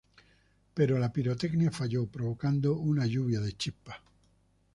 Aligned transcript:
Pero 0.77 0.97
la 0.97 1.13
pirotecnia 1.13 1.69
falló, 1.69 2.07
provocando 2.07 2.75
una 2.79 3.05
lluvia 3.05 3.39
de 3.39 3.55
chispas. 3.55 3.99